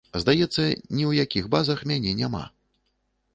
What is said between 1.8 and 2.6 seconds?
мяне няма.